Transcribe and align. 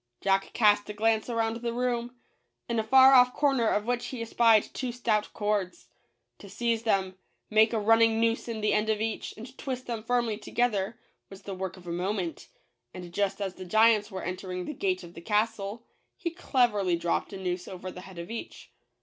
Jack 0.19 0.51
cast 0.53 0.89
a 0.89 0.93
glance 0.93 1.29
around 1.29 1.57
the 1.57 1.71
room, 1.75 2.15
in 2.67 2.79
a 2.79 2.83
far 2.83 3.13
off 3.13 3.35
corner 3.35 3.67
of 3.69 3.85
which 3.85 4.07
he 4.07 4.19
espied 4.19 4.63
two 4.73 4.91
stout 4.91 5.31
cords. 5.31 5.89
To 6.39 6.49
seize 6.49 6.81
them, 6.81 7.19
make 7.51 7.71
a 7.71 7.77
running 7.77 8.19
noose 8.19 8.47
in 8.47 8.61
the 8.61 8.73
end 8.73 8.89
of 8.89 8.99
each, 8.99 9.35
and 9.37 9.55
twist 9.59 9.85
them 9.85 10.01
firmly 10.01 10.39
to 10.39 10.49
gether, 10.49 10.99
was 11.29 11.43
the 11.43 11.53
work 11.53 11.77
of 11.77 11.85
a 11.85 11.91
moment; 11.91 12.47
and 12.95 13.13
just 13.13 13.39
as 13.39 13.53
the 13.53 13.63
giants 13.65 14.09
were 14.09 14.23
entering 14.23 14.65
the 14.65 14.73
gate 14.73 15.03
of 15.03 15.13
the 15.13 15.21
castle, 15.21 15.85
he 16.17 16.31
cleverly 16.31 16.95
dropped 16.95 17.31
a 17.31 17.37
noose 17.37 17.67
over 17.67 17.91
the 17.91 18.01
head 18.01 18.17
of 18.17 18.31
each. 18.31 18.71